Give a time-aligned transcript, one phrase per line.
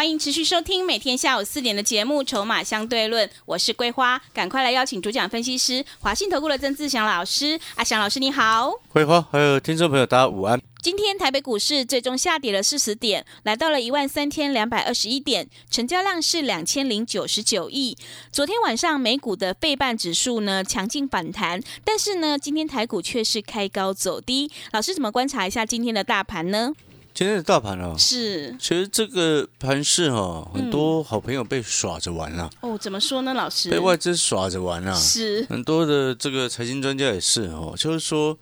[0.00, 7.60] 欢迎持续收听每天下午四点的节目《筹码相对论》，我是桂花，赶快来邀请主讲分析师华信投顾的曾志祥老师。
[7.74, 10.58] 阿祥老师你好，桂花还有听众朋友大家午安。
[10.80, 17.94] 今天台北股市最终下跌了四十点，来到了一万三千两百二十一点，成交量是两千零九十九亿。
[18.32, 24.50] 昨天晚上美股的费半指数呢强劲反弹，但是呢今天台股却是开高走低。
[24.72, 26.72] 老师怎么观察一下今天的大盘呢？
[27.12, 32.48] 今天的大盘哦，是，其实这个盘市哦，很多好朋友被耍着玩了。
[32.60, 33.68] 哦，怎么说呢，老师？
[33.68, 34.94] 被外资耍着玩啊。
[34.94, 38.38] 是，很多的这个财经专家也是哦，就是说，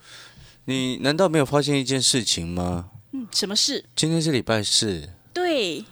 [0.67, 2.91] 你难道没有发现一件事情吗？
[3.13, 3.85] 嗯，什么事？
[3.97, 5.09] 今天是礼拜四。
[5.33, 5.85] 对。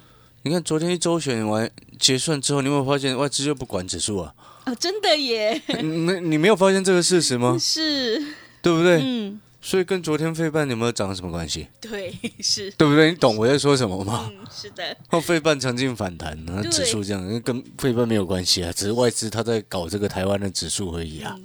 [0.42, 4.32] 你看昨天一周选完结算之后，你有没有发现外资就不管指数啊？
[4.64, 5.60] 啊，真的耶！
[5.82, 7.58] 没，你没有发现这个事实吗？
[7.58, 8.22] 是，
[8.62, 9.00] 对不对？
[9.02, 9.40] 嗯。
[9.66, 11.66] 所以跟昨天费半有没有涨什么关系？
[11.80, 13.10] 对，是对不对？
[13.10, 14.30] 你懂我在说什么吗？
[14.32, 14.96] 嗯，是的。
[15.08, 21.36] 后费半强劲反弹，那指数这样，跟费半没有关系啊，只是外资他在搞这个台湾的指数而已啊。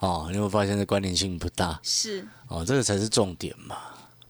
[0.00, 1.78] 哦，你会发现这关联性不大。
[1.84, 2.26] 是。
[2.48, 3.76] 哦，这个才是重点嘛。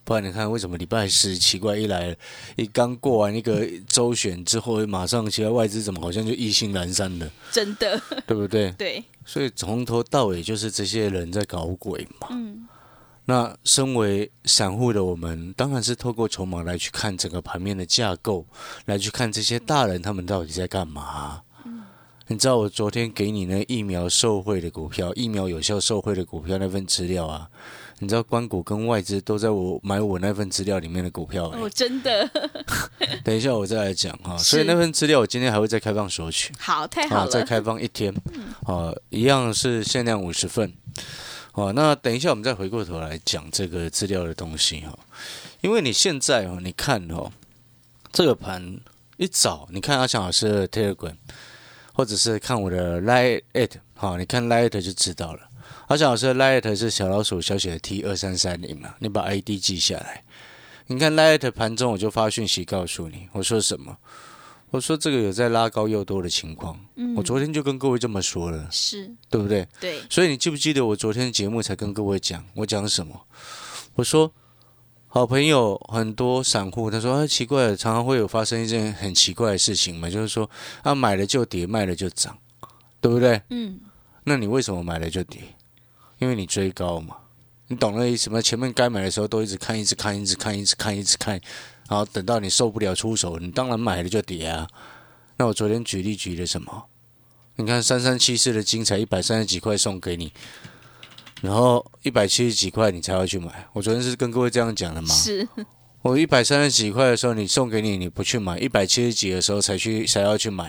[0.05, 2.15] 不然你看，为什么礼拜四奇怪一来，
[2.57, 7.27] 一刚过完一个周选之后，马上其他外资怎么好像就意兴阑珊了？
[7.51, 8.71] 真的，对不对？
[8.77, 9.03] 对。
[9.25, 12.29] 所以从头到尾就是这些人在搞鬼嘛。
[12.33, 12.69] 嗯。
[13.27, 18.47] 那身为散户的我们，当然是透过筹码来去看整个盘面的架构，
[18.87, 21.43] 来去看这些大人他们到底在干嘛。
[22.29, 27.49] 你知道我昨天给你那疫苗受贿的股票，疫苗有效受贿的股票那份资料啊？
[28.01, 31.45] 你知道关谷跟外资都在我买我那份资料里面的股票？
[31.51, 32.29] 哦，真的。
[33.23, 34.37] 等一下我再来讲哈。
[34.39, 36.53] 所以那份资料我今天还会再开放索取。
[36.59, 37.31] 好，太好了。
[37.31, 38.13] 再开放一天。
[38.65, 40.73] 哦，一样是限量五十份。
[41.57, 44.97] 哦，那等一下我们再回过头来讲这个资料的东西哈，
[45.63, 47.33] 因为你现在哦，你看哦，
[48.13, 48.79] 这个盘
[49.17, 51.17] 一早你看阿强老师的 Telegram，
[51.95, 55.49] 或者是看我的 Lite it 哈，你看 Light 就知道了。
[55.87, 60.25] 阿强老师的 Light 是小老鼠小写的 T 二三三零嘛，你把 ID 记下来。
[60.89, 63.97] 你看 Light 盘中我就发讯息告诉你，我说什么？
[64.77, 69.67] 我说这个有在拉高又多的情况，嗯我昨天就跟各位这么说了，是对不对？
[69.81, 70.03] 对。
[70.11, 73.19] 所以你记不记得我昨天的节目才跟各位讲，我讲什么？
[73.95, 74.31] 我说
[75.09, 80.49] 好朋友很多散户，他说啊奇怪，常常会有发生一件很奇怪的事情嘛，就是说
[80.83, 82.37] 啊买了就跌，卖了就涨，
[83.01, 83.41] 对不对？
[83.49, 83.81] 嗯。
[84.25, 85.41] 那你为什么买了就跌？
[86.19, 87.17] 因为你追高嘛，
[87.69, 88.43] 你懂那意思吗？
[88.43, 91.41] 前面该买的时候都一直看，一直看，一直看，一直看，一直看。
[91.89, 94.67] 然后等到你受不了出手，你当然买了就跌啊。
[95.37, 96.87] 那我昨天举例举了什么？
[97.57, 100.33] 你看三三七四的精彩一百三十几块送给你，
[101.41, 103.67] 然后一百七十几块你才要去买。
[103.73, 105.15] 我昨天是跟各位这样讲的吗？
[105.15, 105.49] 是。
[106.03, 110.65] 我一百三十几块的时候你送给你，你不去买；一百七十几的时候才去才要去买。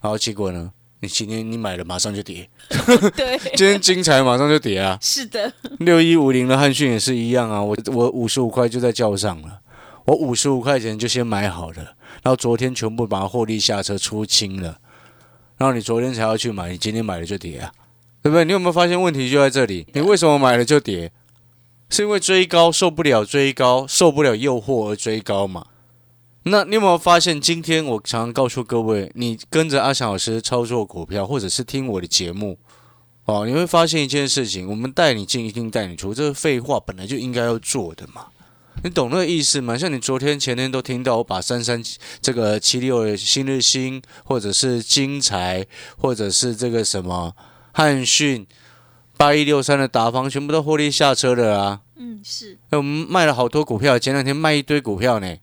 [0.00, 0.72] 然后结果呢？
[1.02, 2.48] 你今天你买了马上就跌。
[3.16, 3.38] 对。
[3.56, 4.98] 今天精彩马上就跌啊。
[5.00, 5.52] 是的。
[5.78, 7.62] 六一五零的汉讯也是一样啊。
[7.62, 9.60] 我我五十五块就在叫上了。
[10.10, 11.76] 我五十五块钱就先买好了，
[12.20, 14.80] 然后昨天全部把它获利下车出清了，
[15.56, 17.72] 然后你昨天才要去买，你今天买了就跌啊，
[18.20, 18.44] 对不对？
[18.44, 19.86] 你有没有发现问题就在这里？
[19.92, 21.12] 你为什么买了就跌？
[21.90, 25.64] 是因为追高受不了追高，受不了诱惑而追高嘛？
[26.42, 32.58] 那你有没有发现今天我常常告诉各位，你跟着阿翔老师操作股票，或者是听我的节目
[33.26, 38.26] 哦，你会发现一件事情：我们带你进一定带你出，这是废话本来就应该要做的嘛。
[38.82, 39.76] 你懂那个意思吗？
[39.76, 41.82] 像你昨天、前天都听到我把三三
[42.22, 45.66] 这个七六新日新，或者是金财，
[45.98, 47.34] 或者是这个什么
[47.72, 48.46] 汉讯
[49.16, 51.80] 八一六三的达方，全部都获利下车了啊。
[51.96, 52.56] 嗯，是。
[52.70, 55.36] 那我们卖了好多股票，前两天卖一堆股票呢。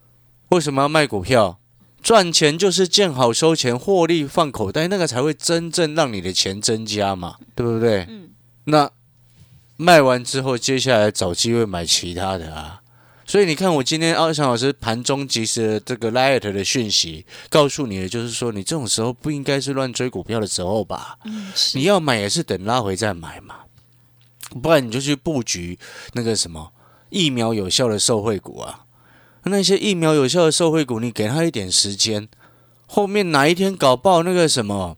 [0.49, 1.59] 为什么要卖股票？
[2.01, 8.07] 赚钱就是见好收钱，获利放口袋，那个才会真正让你的钱增加嘛，对不对？
[8.09, 8.29] 嗯。
[8.63, 8.89] 那
[9.75, 12.81] 卖完之后，接下来找机会买其他的啊。
[13.29, 21.19] 所以你看，我今天奥强老师盘中及时的这个 light 的讯息，告诉你的就是说，你这种时候不应该是乱追股票的时候吧？
[21.25, 23.55] 嗯，你要买也是等拉回再买嘛，
[24.63, 25.77] 不然你就去布局
[26.13, 26.71] 那个什么
[27.09, 28.85] 疫苗有效的受惠股啊。
[29.43, 32.29] 那些疫苗有效的受惠股，你给他一点时间
[32.85, 34.95] 后面哪一天搞爆那个什么，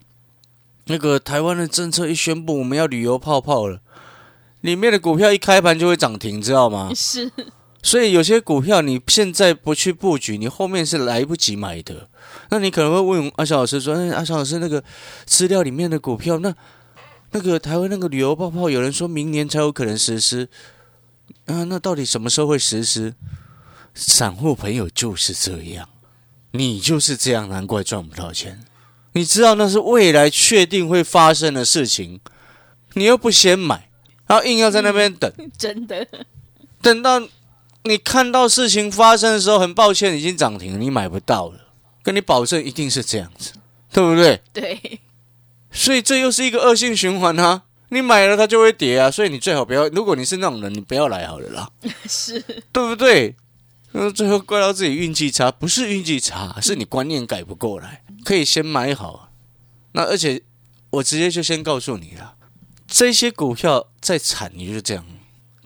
[0.85, 3.79] 那个台湾的政策一宣布我们要旅游泡泡了，
[4.61, 6.91] 里面的股票一开盘就会涨停，知道吗？
[6.95, 7.31] 是，
[7.81, 12.09] 所以有些股票你现在不去布局，你后面是来不及买的。
[12.49, 14.83] 那你可能会问阿翔老师说：“哎，阿翔老师，那个
[15.25, 16.53] 资料里面的股票，那
[17.31, 20.49] 那个台湾那个旅游泡泡，有人说明年才有可能实施，
[21.45, 23.13] 啊，那到底什么时候会实施？
[23.95, 25.89] 散户朋友就是这样，
[26.51, 28.63] 你就是这样，难怪赚不到钱。
[29.13, 32.19] 你知道那是未来确定会发生的事情，
[32.93, 33.89] 你又不先买，
[34.27, 35.31] 然后硬要在那边等。
[35.57, 36.07] ”真的，
[36.81, 37.19] 等到
[37.83, 41.67] 你看到事情发生的时候，很抱歉，已经涨停了，你买不到了。
[42.01, 43.51] 跟你保证，一定是这样子，
[43.91, 44.41] 对不对？
[44.53, 45.01] 对，
[45.71, 47.63] 所以这又是一个恶性循环啊！
[47.89, 49.87] 你买了它就会跌啊，所以你最好不要。
[49.89, 51.69] 如果你是那种人，你不要来好了啦，
[52.07, 52.39] 是，
[52.71, 53.35] 对不对？
[53.91, 58.03] 那最后怪到自己运气差，不是运气差，是你观念改不过来。
[58.23, 59.31] 可以先买好，
[59.93, 60.41] 那而且
[60.91, 62.35] 我直接就先告诉你了，
[62.87, 65.05] 这些股票再惨，你就是这样，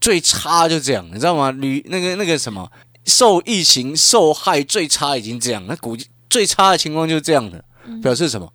[0.03, 1.49] 最差就这样，你知道吗？
[1.49, 2.69] 旅那个那个什么，
[3.05, 5.95] 受疫情受害最差已经这样，那股
[6.29, 7.63] 最差的情况就是这样的，
[8.01, 8.51] 表示什么？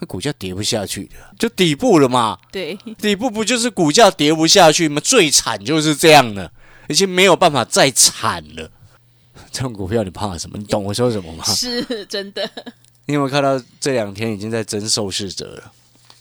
[0.00, 2.36] 那股价跌不下去的，就底部了嘛。
[2.50, 5.00] 对，底部不就是股价跌不下去吗？
[5.04, 6.50] 最惨就是这样的，
[6.88, 8.68] 已经没有办法再惨了。
[9.52, 10.58] 这种股票你怕什么？
[10.58, 11.44] 你懂我说什么吗？
[11.54, 12.50] 是真的，
[13.06, 15.72] 你有没有看到这两天已经在争受试者了？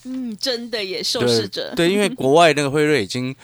[0.04, 3.36] 嗯，真的也受试者，对，因为国外那个辉瑞已经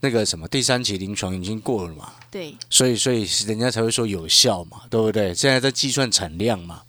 [0.00, 5.34] 那个什么第三期临床已经过了嘛，对，所以所以人家才会说有效嘛，对不对？
[5.34, 6.82] 现在在计算产量嘛。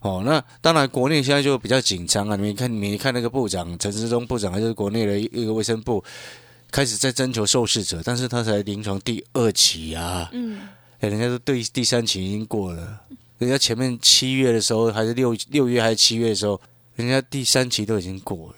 [0.00, 2.36] 哦，那当然，国内现在就比较紧张啊！
[2.36, 6.04] 你们看，你们看那个部长陈时中部长，还是国内的一个卫生部，
[6.70, 10.60] 开始在征求受试者，但是他才临床第二期啊，嗯，
[11.00, 13.00] 哎，人家都对第三期已经过了，
[13.38, 16.60] 人家前面七月的时候，还是六六月还是七月的时候，
[16.96, 18.54] 人家第三期都已经过了。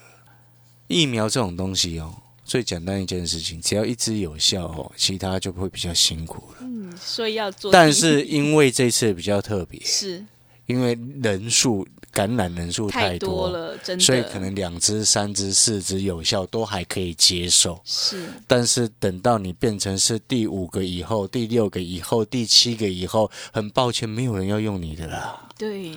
[0.88, 2.12] 疫苗这种东西哦，
[2.46, 6.58] 最简单一件事情，只要一支有效哦，其他就会比较辛苦了。
[6.60, 10.24] 嗯，所以要做，但是因为这次比较特别， 是
[10.66, 17.80] 因为人数感染人数太多，了，真的，所以可能两支、三支、四支有效都还可以接受。
[17.84, 25.90] 是但是等到你变成是第五个以后、第六个以后、第七个以后，很抱歉，没有人要用你的啦，对，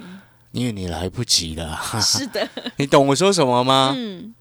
[0.51, 1.79] 因为你来不及了。
[2.01, 2.47] 是的，
[2.77, 3.93] 你懂我说什么吗？
[3.95, 4.33] 嗯，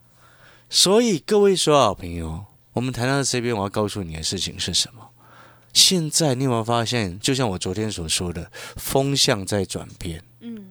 [0.70, 2.44] 所以各位所有好朋友，
[2.74, 5.08] 我们谈到这边，我要告诉你的事情是什么？
[5.72, 10.22] 现在你有没有发现，就像我昨天所说的，风向在转变。
[10.40, 10.66] 嗯，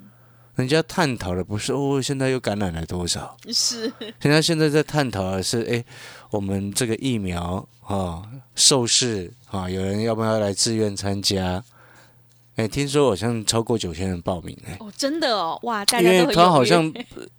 [0.56, 3.36] 人家探讨的不是哦，现在又感染了多少？
[3.52, 5.84] 是，人家现在在探讨的是，哎，
[6.30, 8.24] 我们这个疫苗啊，
[8.54, 11.64] 受试啊，有人要不要来自愿参加？
[12.58, 16.94] 哎，听说好像超过九千人报名哎，哦，真的哦，哇，大因为家都很踊跃他好像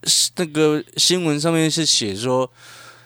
[0.04, 2.50] 是那个新闻上面是写说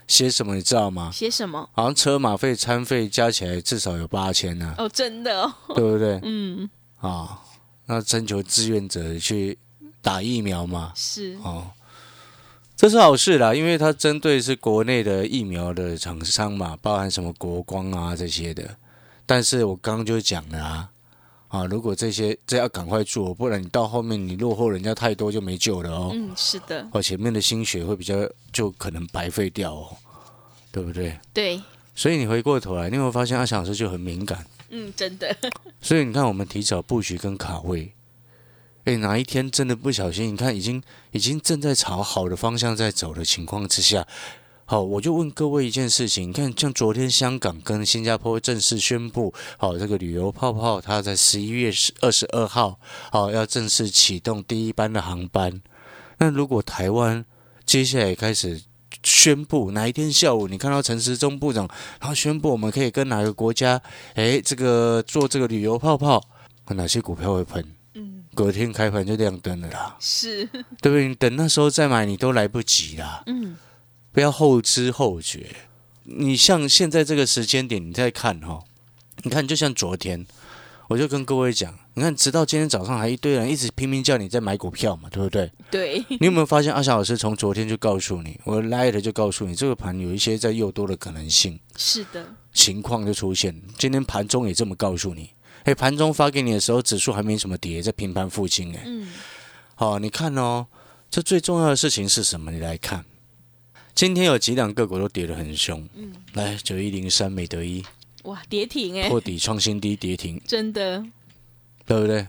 [0.06, 1.10] 写什么，你知道吗？
[1.12, 1.68] 写什么？
[1.72, 6.20] 好像车马费、餐费加起来至少有八千呢，哦，真的哦，对不对？
[6.24, 6.68] 嗯，
[7.00, 7.40] 啊，
[7.86, 9.58] 那征求志愿者去
[10.02, 11.70] 打疫苗嘛，是，哦，
[12.76, 18.76] 这是好事啦，因为它针对是国内的疫苗的厂商嘛，包含什么国光啊这些的。
[19.24, 20.90] 但是我刚刚就讲了啊，
[21.52, 26.10] 啊，如果这些这要赶快做，不然你到后面你落后人家太多就没救了哦。
[26.14, 28.14] 嗯，是的，哦，前面的心血会比较
[28.50, 29.94] 就可能白费掉哦，
[30.70, 31.14] 对不对？
[31.34, 31.62] 对，
[31.94, 34.46] 所以你回过头来，你有没有发现阿翔老师就很敏感？
[34.70, 35.36] 嗯，真的，
[35.82, 37.92] 所以你看，我们提早布局跟卡位，
[38.84, 44.08] 哎，哪一天真的不小心，你看已经已经正在朝好的方向在走的情况之下，
[44.64, 52.78] 好，我就问各位一件事情，你看，像昨天香港跟新加坡正式宣布，好，这个旅游泡泡它在十一月二十二号，
[53.10, 55.60] 好，要正式启动第一班的航班。
[56.18, 57.24] 那如果台湾
[57.66, 58.62] 接下来开始
[59.02, 61.68] 宣布哪一天下午，你看到陈时中部长，
[62.00, 63.80] 然后宣布我们可以跟哪个国家，
[64.14, 66.22] 诶，这个做这个旅游泡泡，
[66.68, 67.64] 哪些股票会喷？
[67.94, 70.46] 嗯，隔天开盘就亮灯了啦，是，
[70.80, 71.08] 对不对？
[71.08, 73.22] 你等那时候再买，你都来不及啦。
[73.26, 73.56] 嗯，
[74.12, 75.46] 不要后知后觉。
[76.04, 78.62] 你像现在这个时间点，你再看哈、
[79.22, 80.26] 你看就像昨天，
[80.88, 85.50] 我就跟各位讲，你看直到今天早上还一堆人一直拼命叫你在买股票嘛，对不对？
[85.70, 93.62] 对，你有没有发现阿翔老师从昨天就告诉你，我来了就告诉你，这个盘有一些在诱多的可能性是的，情况就出现。
[93.78, 95.30] 今天盘中也这么告诉你，
[95.62, 99.08] 哎，盘中发给你的时候，指数还没什么跌，在平盘附近，哎，嗯，
[99.76, 100.66] 好，你看哦，
[101.08, 102.50] 这最重要的事情是什么？
[102.50, 103.04] 你来看，
[103.94, 107.84] 今天有几档个股都跌得很凶，嗯，来九一零三美德一
[108.24, 111.04] 哇，跌停哎，破底创新低跌停，真的，
[111.84, 112.26] 对不对？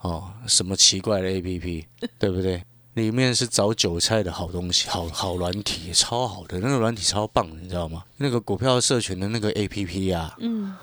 [0.00, 1.86] 哦，什么奇怪的 A P P，
[2.18, 2.62] 对不对？
[2.94, 8.04] 里面是找韭菜的好东西，好好软体，超好的，那个软体超棒的，你知道吗？
[8.16, 10.74] 那个股票社群的那个 A P P 啊，嗯，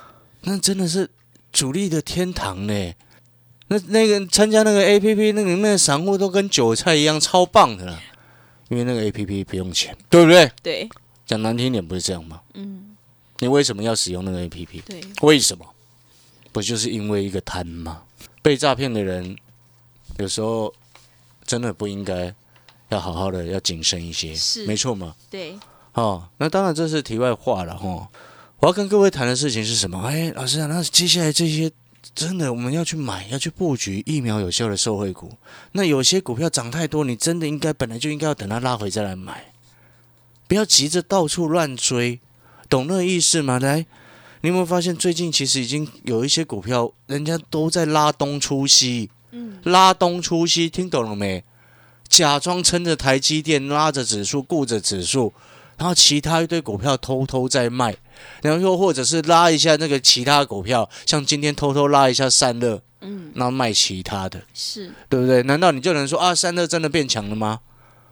[0.41, 1.09] 那真的是
[1.51, 2.93] 主力的天堂呢。
[3.67, 8.01] 那那个参加那个 A P P，那个那个散户都跟韭菜一样，超棒的啦。
[8.69, 10.51] 因为那个 A P P 不用钱，对不对？
[10.61, 10.89] 对，
[11.25, 12.41] 讲难听点，不是这样吗？
[12.53, 12.95] 嗯，
[13.39, 14.81] 你为什么要使用那个 A P P？
[14.81, 15.65] 对，为什么？
[16.51, 18.03] 不就是因为一个贪吗？
[18.41, 19.35] 被诈骗的人
[20.17, 20.73] 有时候
[21.45, 22.33] 真的不应该，
[22.89, 25.15] 要好好的要谨慎一些，是没错吗。
[25.29, 25.57] 对，
[25.93, 28.09] 哦，那当然这是题外话了哈。
[28.59, 30.01] 我要跟各位谈的事情是什么？
[30.07, 31.71] 哎，老师啊，那接下来这些
[32.15, 35.33] 真的我们要去买，要去布局疫苗有效的受惠股。
[35.73, 39.53] 那有些股票涨太多，你真的应该本来就应该要等它拉回再来买，
[40.47, 42.19] 不要急着到处乱追，
[42.69, 43.59] 懂那个意思吗？
[43.59, 43.85] 来，
[44.41, 51.43] 你有没有发现最近其实已经有一些股票，人家都在拉东出西，嗯，拉东出西，听懂了没？
[52.07, 55.33] 假装撑着台积电，拉着指数，顾着指数，
[55.77, 57.97] 然后其他一堆股票偷偷在卖，
[58.41, 65.43] 然后又或者是拉一下那个其他股票，像今天偷偷拉一下散热，嗯，然后卖其他的，是，对不对？
[65.43, 67.59] 难道你就能说啊，散热真的变强了吗？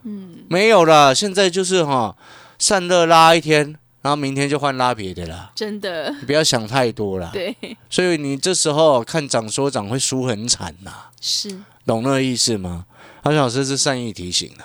[0.03, 2.15] 嗯，没有啦，现在就是哈，
[2.59, 7.29] 散热拉一天，然后明天就换拉别的啦，真的，你不要想太多啦。
[7.33, 7.55] 对，
[7.89, 11.50] 所以你这时候看涨说涨会输很惨呐、是，
[11.85, 12.85] 懂那个意思吗？
[13.24, 14.63] 阿翔老师是善意提醒的，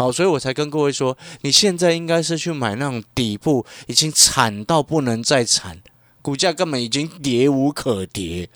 [0.00, 5.76] 好，所以我才跟各位说，你现在应该是去买那种底部已经惨到不能再惨，
[6.22, 8.48] 股价根本已经跌无可跌。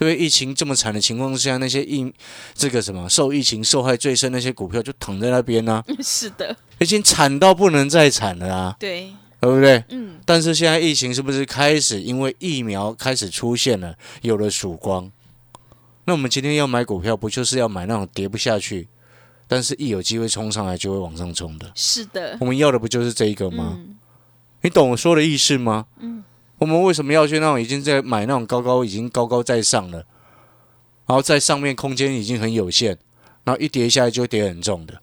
[0.00, 2.12] 因为疫情这么惨的情况之下，那些疫
[2.54, 9.84] 这个什么受疫情受害最深那些股票就躺在那边呢、 是的，已经惨到不能再惨了啊，对，对不对？
[9.90, 15.08] 嗯，但是现在疫情是不是开始因为疫苗开始出现了，有了曙光？
[16.06, 18.88] 那我们今天要买股票，不就是要买那种跌不下去，
[19.46, 21.70] 但是一有机会冲上来就会往上冲的？
[21.74, 23.74] 是的，我们要的不就是这一个吗？
[23.76, 23.96] 嗯，
[24.62, 25.86] 你懂我说的意思吗？
[25.98, 26.24] 嗯，
[26.58, 29.98] 我们为什么要去那种已经在买那种高高已经高高在上了，
[31.06, 32.96] 然后在上面空间已经很有限，
[33.44, 35.00] 然后一跌下来就跌很重的，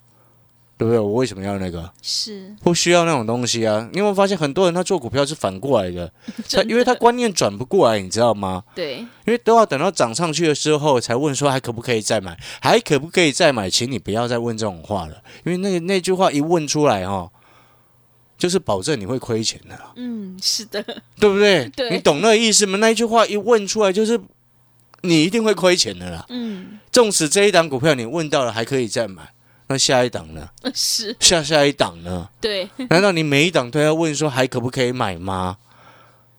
[0.82, 0.98] 对不对？
[0.98, 1.88] 我为什么要那个？
[2.02, 3.88] 是，不需要那种东西啊！
[3.92, 6.12] 你有没有发现很多人他做股票是反过来的？
[6.52, 8.64] 他因为他观念转不过来，你知道吗？
[8.74, 13.70] 对，因为都要等到涨上去的时候才问说还可不可以再买，还可不可以再买？
[13.70, 17.32] 请你不要再问这种话了，因为那个那句话一问出来哈、哦，
[18.40, 20.82] 就是保证你会亏钱的啦，嗯，是的，
[21.20, 21.70] 对不对？
[21.78, 22.80] 对你懂那个意思吗？
[22.80, 24.20] 那一句话一问出来，就是
[25.02, 26.26] 你一定会亏钱的啦。
[26.30, 29.30] 嗯，纵使这一档股票你问到了还可以再买，
[29.72, 30.50] 那下一档呢？
[30.76, 32.30] 是，下下一档呢？
[32.42, 35.58] 对，难道你每一档都要问说还可不可以买吗？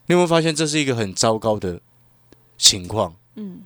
[0.07, 1.81] 你有没有发现这是一个很糟糕的
[2.59, 3.63] 情况，嗯，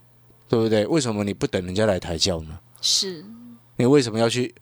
[0.49, 0.87] 对不对？
[0.87, 2.58] 为什么你不等人家来抬轿呢？
[2.80, 3.25] 是，
[3.76, 4.54] 你为什么要去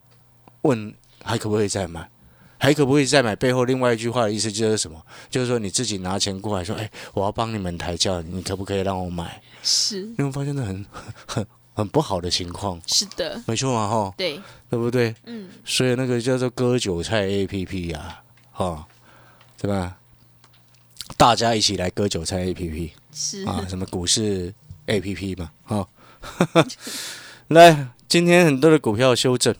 [0.63, 2.09] 问还可不可以再买？
[2.57, 3.37] 还可不可以再买？
[3.37, 4.99] 背后另外一句话的意思就是什么？
[5.29, 9.43] 就是说你自己拿钱过来说，哎，我要帮你们抬轿，你可不可以让我买？
[9.63, 10.87] 是，你有没有发现这很
[11.27, 12.81] 很 很不好的情况？
[12.87, 14.41] 是的，没错嘛，哈，对，
[14.71, 15.15] 对不对？
[15.27, 18.87] 嗯，所以那个叫做割韭菜 A P P 呀、啊，哈，
[19.59, 19.97] 对吧？
[21.17, 24.55] 大家一起来割韭菜 A P P 是，啊，什么股市
[24.87, 25.89] A P P 嘛，哈，
[27.49, 29.55] 来，今天很多的股票修正，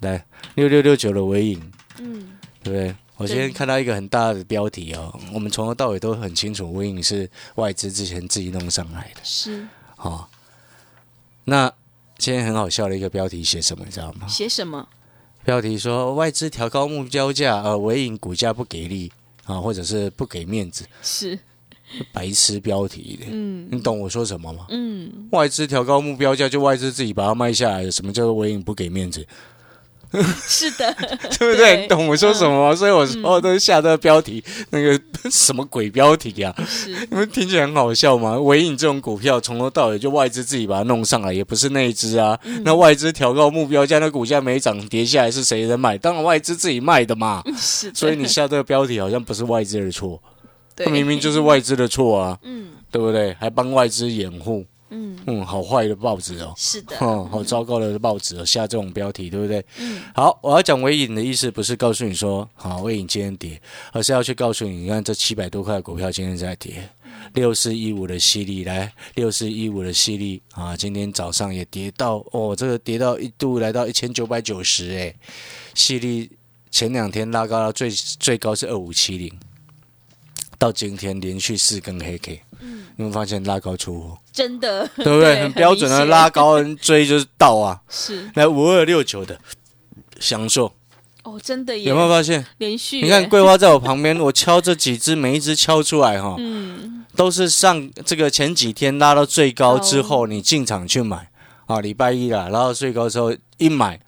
[0.00, 2.96] 来六六六九的尾影，嗯，对不对？
[3.16, 10.28] 我今天看到一个很大的标题哦，我们从头到尾都很清楚，尾影是外资之前自己弄上来的，是，哈。
[11.44, 11.72] 那
[12.18, 14.26] 今天很好笑的一个标题写什么，你知道吗？
[14.28, 14.86] 写什么？
[15.44, 19.10] 标题说外资调高目标价，呃，尾影股价不给力
[19.46, 21.38] 啊，或者是不给面子，是，
[22.12, 24.66] 白痴标题的，嗯，你懂我说什么吗？
[24.68, 29.26] 嗯，外资调高目标价，就外资自己把它卖下来的，什么叫做尾影不给面子？
[30.42, 30.92] 是的，
[31.38, 31.82] 对不对？
[31.82, 32.74] 你懂我说什么吗？
[32.74, 35.00] 所以我说都是下这个标题，那个
[35.30, 36.54] 什么鬼标题啊？
[37.10, 38.36] 你们听起来很好笑吗？
[38.38, 42.38] 唯影这种股票从头到尾就外资自己把它弄上来，也不是内资啊。
[42.64, 45.96] 那外资调高目标价，那股价没涨跌下来是谁在卖？
[45.96, 47.42] 当然外资自己卖的嘛。
[47.56, 50.20] 是的，所以你下这个标题好像不是外资的错，
[50.74, 53.32] 对它明明就是外资的错啊，嗯对不对？
[53.38, 59.64] 还帮外资掩护，嗯，嗯，好坏的报纸哦，是的，哦，好糟糕的报纸哦，下这种标题，对不对？
[59.78, 63.60] 嗯，好，我要讲微影的意思不是告诉你说，好，微影今天跌，
[63.92, 66.88] 而是要去告诉你，你看这七百多块的股票今天在跌，
[67.34, 75.14] 六四一五的犀利来，六四一五的犀利啊，今天早上也跌到哦，这个跌到一度来到一千九百九十，哎，
[75.74, 76.28] 犀利
[76.70, 79.32] 前两天拉高到最最高是二五七零，
[80.58, 85.40] 到今天连续四根黑 K，嗯，你会发现拉高出货，真的，对不对？
[85.42, 88.30] 很标准的拉高追就是到啊，是。
[88.34, 89.38] 来五二六九的
[90.18, 90.72] 享受，
[91.24, 91.84] 哦，真的耶。
[91.84, 92.44] 有没有发现？
[92.58, 101.28] 连续，你看桂花在我旁边，我敲这几只，每一只敲出来哈，嗯，都是上这个前几天拉到最高之后，你进场去买。
[101.66, 104.00] 啊，礼拜一啦，拉到最高之后一买。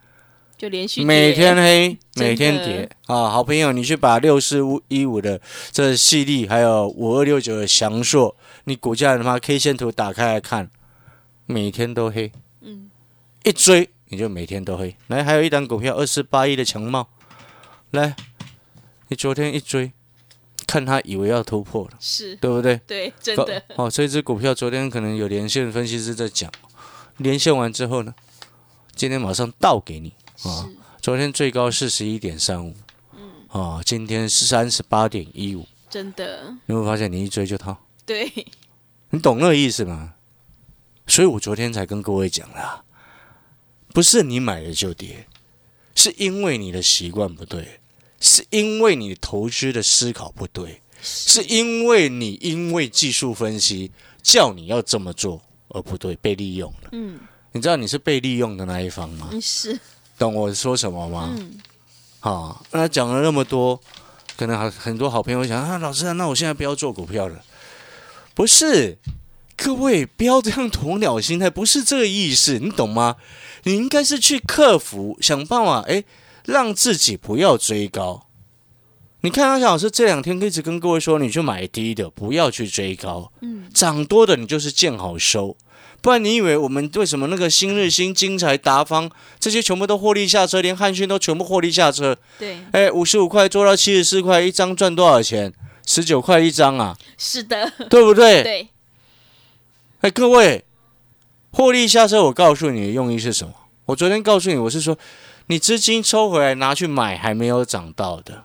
[0.63, 3.29] 就连续每天黑，每天跌啊！
[3.29, 5.41] 好朋友，你去把六四五一五的
[5.73, 10.71] 这细粒，还有五二六九的祥硕，你股价他妈 K 线图打开来看，
[11.47, 12.31] 每天都黑。
[12.61, 12.89] 嗯，
[13.43, 14.95] 一追你就每天都黑。
[15.07, 17.09] 来，还有一档股票二四八一的强茂，
[17.91, 18.15] 来，
[19.09, 19.91] 你昨天一追，
[20.65, 22.79] 看他以为要突破了，是对不对？
[22.87, 23.61] 对，真的。
[23.75, 26.49] 哦，这只股票昨天可能有连线分析师在讲，
[27.17, 28.15] 连线完之后呢，
[28.95, 30.13] 今天马上倒给你。
[30.43, 30.69] 啊，
[31.01, 32.73] 昨天最高四十一点三五，
[33.13, 38.31] 嗯，啊，今天是三十八点一五，真的，你会发现你一追就套，对，
[39.11, 40.13] 你懂那个意思吗？
[41.07, 42.83] 所以我昨天才跟各位讲啦，
[43.93, 45.27] 不是你买了就跌，
[45.95, 47.79] 是因为你的习惯不对，
[48.19, 56.89] 是因为你投资的思考不对，是因为你因为技术分析叫你要这么做而不对，被利用了。
[56.91, 57.19] 嗯，
[57.51, 59.29] 你知道你是被利用的那一方吗？
[59.41, 59.79] 是。
[60.17, 61.29] 懂我说什么吗？
[61.37, 61.57] 嗯，
[62.19, 63.79] 好，那讲了那么多，
[64.37, 67.43] 可能很很多好朋友想啊，老师，那我现在不要做股票了。
[68.33, 68.97] 不是，
[69.55, 73.17] 各位不要这样鸵鸟心态，不是这个意思，你懂吗？
[73.63, 76.03] 你应该是去克服，想办法，哎，
[76.45, 78.27] 让自己不要追高。
[79.21, 83.31] 你看，阿小老师这两天一直跟各位说，你去买低的，不要去追高。
[83.41, 85.55] 嗯，涨多的你就是见好收。
[86.03, 92.17] 不然你以为我们为什么那个新日新、金财、达方这些全部都获利下车，连汉讯都全部获利下车？
[92.37, 95.53] 对，哎，五十五块做到七十四块一张，赚多少钱？
[95.85, 96.97] 十九块一张啊！
[97.17, 98.43] 是的，对不对？
[98.43, 98.67] 对。
[100.01, 100.65] 哎，各位，
[101.53, 103.53] 获利下车，我告诉你的用意是什么？
[103.85, 104.97] 我昨天告诉你，我是说，
[105.47, 108.43] 你资金抽回来拿去买还没有涨到的，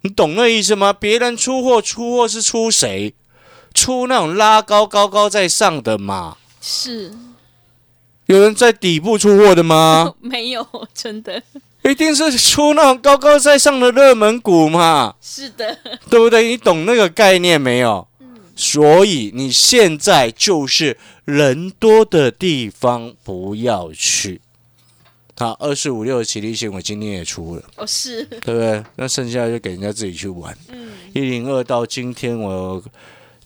[0.00, 0.94] 你懂那意思吗？
[0.94, 3.14] 别人出货，出货是出谁？
[3.76, 6.38] 出那种拉高高高在上的嘛？
[6.62, 7.12] 是，
[8.24, 10.14] 有人在底部出货的吗？
[10.18, 11.40] 没有，真的，
[11.84, 15.14] 一定是出那种高高在上的热门股嘛？
[15.20, 16.48] 是的，对不对？
[16.48, 18.08] 你懂那个概念没有？
[18.20, 18.26] 嗯。
[18.56, 24.40] 所以你现在就是人多的地方不要去。
[25.36, 27.62] 好，二四五六的起立线我今天也出了。
[27.76, 28.82] 哦，是，对不对？
[28.96, 30.56] 那剩下就给人家自己去玩。
[30.70, 30.88] 嗯。
[31.12, 32.82] 一零二到今天我。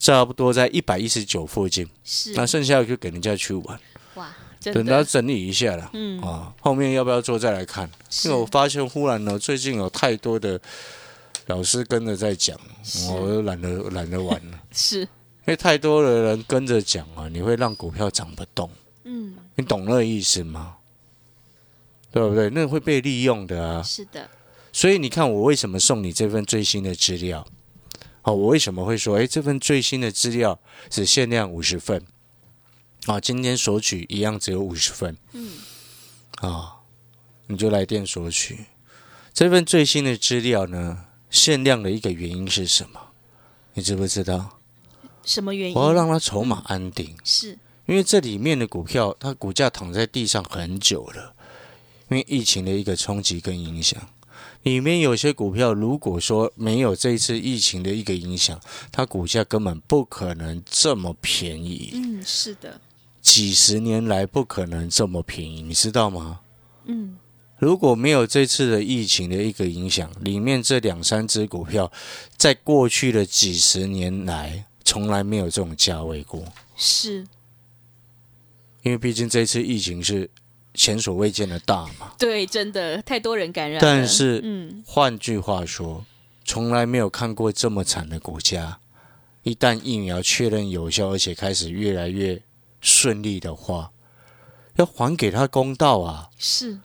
[0.01, 2.33] 差不多在一百一十九附近，是。
[2.33, 3.79] 那剩下就给人家去玩，
[4.15, 4.35] 哇，
[4.65, 6.19] 等他整理一下了，嗯。
[6.23, 7.89] 啊，后面要不要做再来看？
[8.25, 10.59] 因为我发现忽然呢，最近有太多的
[11.47, 12.59] 老师跟着在讲，
[13.11, 15.01] 我都懒得懒得玩了， 是。
[15.03, 18.71] 因为太多的人跟着讲啊，你会让股票涨不动，
[19.05, 20.77] 嗯，你懂那个意思吗？
[22.11, 22.49] 对不对？
[22.51, 24.29] 那会被利用的啊，是的，
[24.73, 27.47] 所以你看我为什么送你这份最新的资料？
[28.23, 32.05] 好，我为什么会说，哎，这份最新的资料只限量五十份，
[33.07, 35.53] 啊，今天索取一样只有五十份，嗯，
[36.41, 36.81] 啊，
[37.47, 38.67] 你就来电索取
[39.33, 41.07] 这份最新的资料呢？
[41.31, 43.01] 限量的一个原因是什么？
[43.75, 44.59] 你知不知道？
[45.25, 45.77] 什么原因？
[45.77, 51.35] 我要让它筹码安定，是因为这里面的股票，它股价躺在地上很久了，
[52.09, 54.01] 因为疫情的一个冲击跟影响。
[54.63, 58.61] 里面有些股票，如果说没有这次疫情的一个影响，
[58.93, 61.93] 它股价根本不可能这么便宜。
[61.95, 62.79] 嗯，是的，
[63.23, 66.41] 几十年来不可能这么便宜，你知道吗？
[66.85, 67.17] 嗯，
[67.57, 71.91] 如果没有这次的疫情的一个影响，里面这两三只股票，
[72.37, 76.45] 在过去的几十年来，从来没有这种价位过。
[76.77, 77.27] 是，
[78.83, 80.29] 因为毕竟这次疫情是。
[80.75, 82.13] 前所未见的大嘛？
[82.19, 83.81] 对，真的太多人感染。
[83.81, 86.05] 但是，嗯，换句话说，
[86.45, 88.79] 从来没有看过这么惨的国家。
[89.43, 92.43] 一旦疫苗确认有效，而且开始越来越
[92.81, 93.91] 顺利的话，
[94.77, 96.29] 要还给他公道啊！
[96.39, 96.79] 是，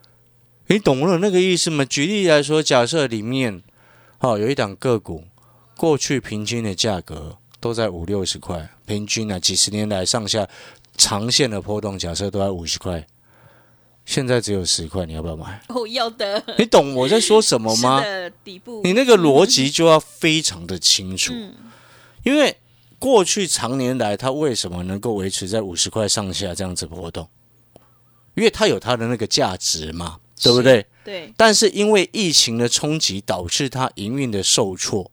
[0.67, 1.83] 你懂了那个意思吗？
[1.83, 3.61] 举例来说，假设里面
[4.19, 5.25] 哦有一档个股，
[5.75, 10.47] 过去平均的价格都在五六十块，平均啊几十年来上下
[10.95, 13.05] 长线的波动，假设都在五十块。
[14.05, 15.61] 现在只有十块，你要不要买？
[15.69, 16.41] 我要的。
[16.57, 18.03] 你懂我在说什么吗？
[18.43, 21.33] 底部，你那个逻辑就要非常的清楚。
[22.23, 22.55] 因为
[22.99, 27.27] 过去常年来，它为什么能够维持在五十块上下这样子波动？
[28.35, 30.85] 因为它有它的那个价值嘛，对不对？
[31.03, 31.33] 对。
[31.35, 35.11] 但是因为疫情的冲击，导致它营运的受挫，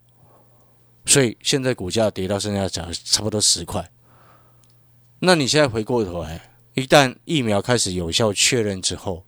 [1.07, 3.91] 所以现在股价跌到剩下价差不多十块。
[5.21, 9.25] 那你现在回过头来，一旦疫苗开始有效确认之后，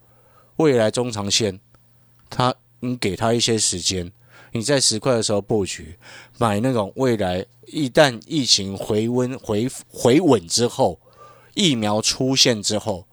[0.57, 1.61] 未来中长线，
[2.31, 4.11] 它你给他一些时间，
[4.53, 5.97] 你在十块的时候布局，
[6.39, 10.99] 买那种未来一旦疫情回温回回稳之后，
[11.55, 13.07] 疫苗出现之后，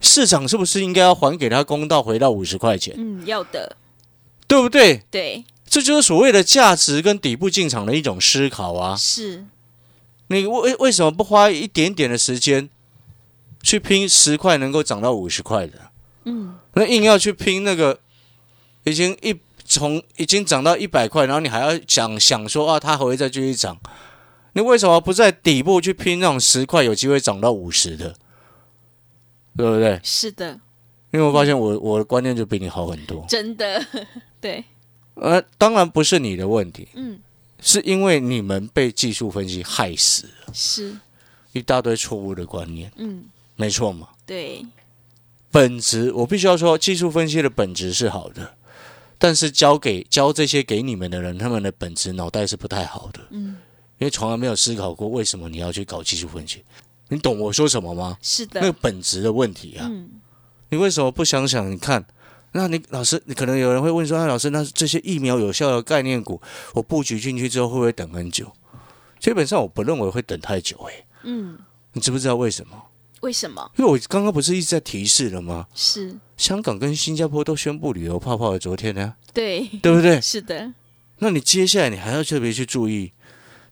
[0.00, 3.76] 市场是不是应该要还给他公道，回到五十块钱，嗯，要的，
[4.46, 5.02] 对不对？
[5.10, 8.96] 对，这就是所谓的价值跟底部进场的一种思考啊！
[8.96, 9.44] 是，
[10.28, 12.68] 你为为什么不花一点点的时间
[13.62, 15.74] 去拼十块能够涨到五十块的？
[16.24, 17.98] 嗯，那硬要去拼那个
[18.84, 23.78] 已经一从已经涨到一百块，然后你还要想想说啊，它还会再继续涨？
[24.52, 28.14] 你为什么不在底部去拼那种十块有机会涨到五十的？
[29.56, 30.00] 对不对？
[30.02, 30.58] 是的，
[31.10, 33.24] 因为我发现我我的观念就比你好很多。
[33.28, 33.84] 真的，
[34.40, 34.64] 对，
[35.14, 37.18] 呃，当然不是你的问题，嗯，
[37.60, 40.96] 是因为你们被技术分析害死了，是，
[41.52, 43.24] 一大堆错误的观念，嗯，
[43.60, 44.08] 没错嘛。
[44.24, 44.64] 对，
[45.50, 48.54] 本质我必须要说，技术分析的本质是好的，
[49.18, 53.58] 但是教给教这些给你们的人，他们的本质脑袋是不太好的，嗯，
[53.98, 56.64] 因为从来没有思考过为什么你要去搞技术分析。
[57.10, 58.16] 你懂我说什么吗？
[58.22, 60.08] 是的，那个本质的问题啊，嗯，
[60.70, 61.70] 你为什么不想想？
[61.70, 62.02] 你看，
[62.52, 66.40] 那你老师，你可能有人会问说，啊，老师，那这些疫苗有效的概念股，
[66.72, 68.50] 我布局进去之后会不会等很久？
[69.18, 71.58] 基本上我不认为会等太久、诶，嗯，
[71.92, 72.80] 你知不知道为什么？
[73.20, 73.70] 为什么？
[73.76, 75.66] 因为我刚刚不是一直在提示了吗？
[75.74, 80.20] 是，香港跟新加坡都宣布旅游泡泡的昨天呢，对，对不对？
[80.20, 80.72] 是的，
[81.18, 83.12] 那你接下来你还要特别去注意，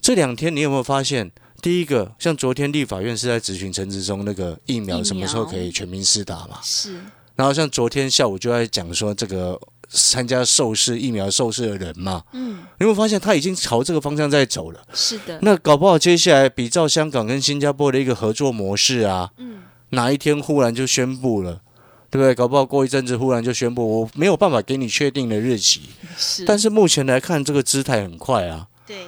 [0.01, 1.31] 这两天你有没有发现？
[1.61, 6.61] 第一个，像昨天立法院是在执行陈志忠那个疫苗什么时候可以全民施打嘛？
[6.63, 7.01] 是，
[7.35, 14.81] 然后像昨天下午就在讲说这个参加受试疫苗受试的人嘛，嗯，你会发现他已经朝这个方向在走了？
[14.93, 21.63] 是的，那搞不好接下来比照香港跟新加坡的一个合作模式啊，嗯，哪一天忽然就宣布了，
[22.11, 22.35] 对不对？
[22.35, 25.83] 搞不好过一阵子忽然就宣布，我没有办法给你确定的日期，
[26.17, 28.69] 是，但是目前来看，这个姿态很快啊。
[28.87, 29.07] 对，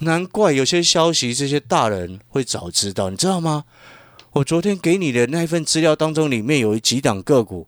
[0.00, 3.64] 难怪有些消息这些大人会早知道，你知道吗？
[4.32, 7.66] 我昨天给你的那份资料当中，里面有几档个股，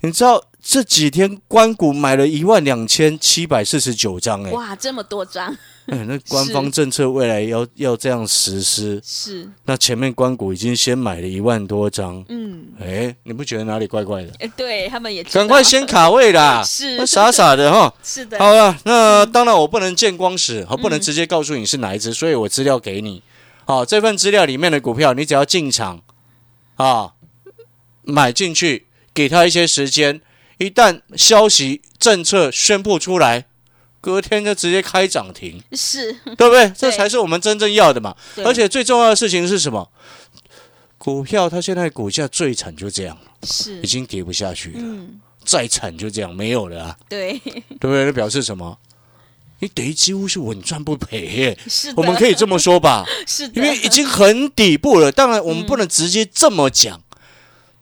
[0.00, 5.54] 你知道这几天关谷买了一万两千七百四十九张，哎，哇，这么多张，
[5.86, 14.30] 哎，那 官方政策未来要要这样实施，是，那前面关谷已经先买了一万多张，嗯，哎，你不觉得哪里怪怪的？
[14.38, 16.62] 哎，对他们也赶快先卡位啦！
[16.64, 16.96] 是。
[16.96, 17.92] 那傻傻的哈。
[18.02, 23.22] 是的，好了，那当然我不能见光死，我不能直接告诉你是哪一只，所以我资料给你。
[23.70, 26.02] 好，这份资料里面的股票，你只要进场
[26.74, 27.12] 啊，
[28.02, 30.20] 买进去，给他一些时间，
[30.58, 33.46] 一旦消息政策宣布出来，
[34.00, 36.68] 隔天就直接开涨停，是， 对不对？
[36.76, 38.16] 这才是我们真正要的嘛。
[38.38, 39.88] 而且最重要的事情是什么？
[40.98, 46.98] 股票它现在股价最惨就这样，是已，经跌不下去了，嗯，再惨就这样没有了啊。
[47.08, 48.04] 对，对不对？
[48.04, 48.76] 那表示什么？
[49.60, 55.12] 你等于几乎是稳赚不赔耶，是，我们可以这么说吧， 是的，因为已经很底部了。
[55.12, 57.00] 当然，我们不能直接这么讲，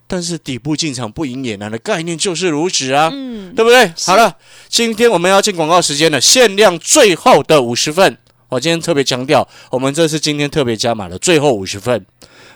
[0.07, 3.93] 但是底部进场不赢也难的概念就是如此啊，嗯，对不对？
[4.05, 4.37] 好了，
[4.69, 8.19] 今天我们要进广告时间了，限量最后的五十份。
[8.49, 12.05] 我今天特别强调，我们这是今天特别加码的最后五十份。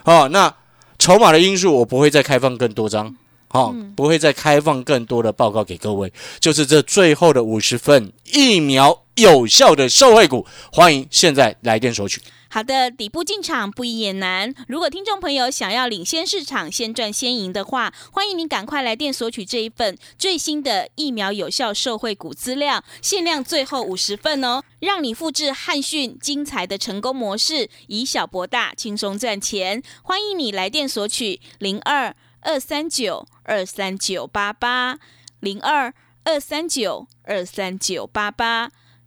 [0.04, 0.52] 哦，那
[0.98, 3.14] 筹码的因素我不会再开放更多张。
[3.54, 12.20] 好、不会再开放更多的报告给各位，就是这最后的五十份疫苗有效的受惠股，欢迎现在来电索取。
[12.48, 14.54] 好的，底部进场不易也难。
[14.68, 29.82] 如果听众朋友想要领先市场、先赚先赢的话，欢迎您赶快来电索取这一份最新的疫苗有效受惠股资料，限量最后五十份哦，让你复制汉讯精彩的成功模式，以小博大，轻松赚钱。
[30.02, 34.98] 欢迎你来电索取零二二三九二三九八八
[35.40, 35.94] 零二
[36.24, 38.70] 二三九二三九八八。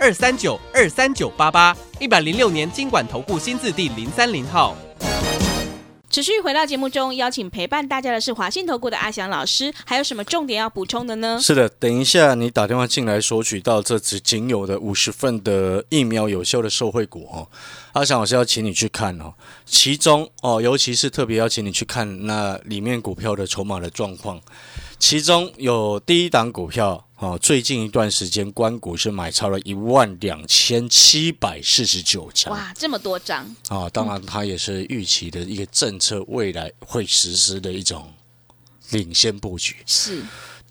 [0.00, 4.76] 二三九二三九八八，一百零六年经管投顾新字第零三零号。
[6.08, 11.38] 持续回到节目中，邀请陪伴大家的是华信投顾的阿翔老师，还有什么重点要补充的呢？
[11.42, 17.48] 是的，等一下你打电话进来索取到这只仅有的五十份的疫苗有效的受惠股哦，
[17.92, 19.34] 阿翔老师要请你去看哦，
[19.66, 24.40] 其中哦，尤其是特别邀请你去看那里面股票的筹码的状况，
[24.98, 27.04] 其中有第一档股票。
[27.20, 32.54] 哦，最近一段时间，关股是买超了一万两千七百四十九张。
[32.54, 33.44] 哇，这么多张！
[33.66, 38.14] 啊，当然，它也是预期的一个政策未来会实施的一种
[38.90, 39.74] 领先布局。
[39.84, 40.22] 是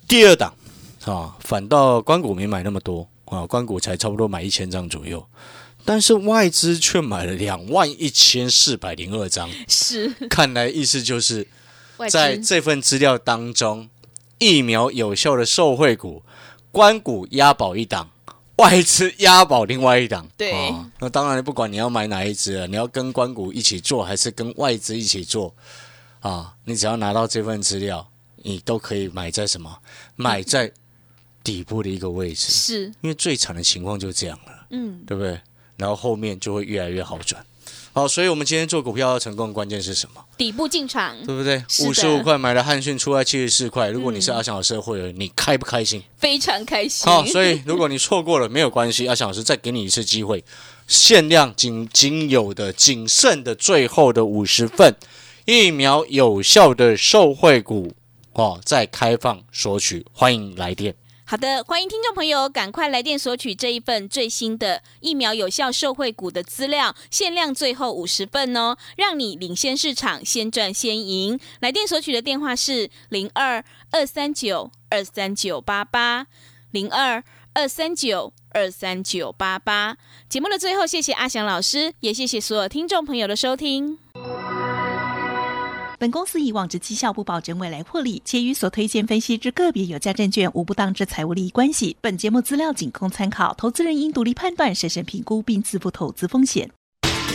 [0.07, 0.55] 第二档
[1.03, 5.27] 啊，反倒关谷没买那么多啊，关谷才差不多买一千张左右，
[5.83, 9.49] 但是外资却买了两万一千四百零二张。
[9.67, 11.45] 是，看来意思就是
[12.09, 13.89] 在这份资料当中，
[14.37, 16.23] 疫苗有效的受惠股。
[16.77, 18.07] 关股押宝一档，
[18.57, 20.27] 外资押宝另外一档。
[20.37, 20.53] 对，
[20.99, 25.51] 那当然不管你要买哪一只，你要跟关股一起做，还是跟外资一起做
[26.19, 26.53] 啊？
[26.65, 28.07] 你只要拿到这份资料，
[28.43, 29.75] 你都可以买在什么？
[30.15, 30.71] 买在
[31.43, 32.51] 底部的一个位置。
[32.51, 34.67] 是，因为最惨的情况就这样了。
[34.69, 35.41] 嗯，对不对？
[35.77, 37.43] 然后后面就会越来越好转。
[37.97, 40.23] 好，所以我们今天做股票要成功，关键是什么？
[40.37, 41.63] 底部进场，对不对？
[41.83, 43.89] 五十五块买了汉讯，出来七十四块。
[43.89, 46.03] 如果你是阿翔老师的会员，你开不开心？
[46.15, 47.11] 非常开心。
[47.11, 50.43] 好，所以如果你错过了，没有关系，阿翔老师再给你一次机会，
[50.85, 54.93] 限量仅仅有的、仅剩的最后的五十份
[55.45, 57.91] 疫苗有效的受惠股
[58.33, 60.93] 哦，再开放索取，欢迎来电。
[61.29, 71.37] 好的，欢迎听众朋友赶快来电索取这一份最新的疫苗有效受惠股的资料，限量最后五十份哦，让你领先市场，先赚先赢。
[71.59, 73.61] 来电索取的电话是零二
[73.91, 76.27] 二三九二三九八八
[76.71, 79.97] 零二二三九二三九八八。
[80.29, 83.99] 节目的最后，谢谢阿翔老师，也谢谢所有听众朋友的收听。
[85.99, 91.97] 本公司以往之绩效不保证未来获利，且与所推荐分析之个别有价证券无不当之财务利益关系。
[91.99, 96.69] 本节目资料仅供参考，投资人应独立判断、审慎评估并自负投资风险。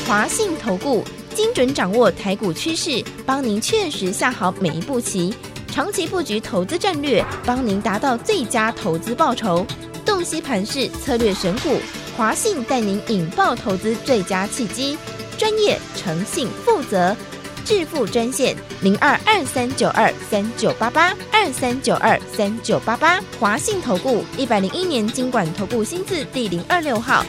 [0.06, 1.02] 华信投顾
[1.34, 5.34] 精准掌握台股趋势，帮您确实下好每一步棋，
[5.66, 9.66] 长期布局投资战略，帮您达到最佳投资报酬。
[10.04, 11.80] 洞悉盘势策略选股，
[12.16, 14.96] 华信带您引爆投资最佳契机，
[15.36, 17.16] 专业、诚信、负责。
[17.64, 27.24] 致富专线零二二三九二三九八八二三九二三九八八，华信投顾一百零一年经管投顾新字第零二六号。